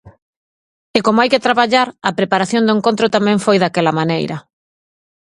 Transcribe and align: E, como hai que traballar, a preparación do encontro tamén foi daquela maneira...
E, 0.97 0.99
como 1.05 1.19
hai 1.21 1.29
que 1.33 1.43
traballar, 1.47 1.87
a 2.09 2.11
preparación 2.19 2.63
do 2.65 2.75
encontro 2.77 3.13
tamén 3.15 3.37
foi 3.45 3.57
daquela 3.59 3.97
maneira... 3.99 4.37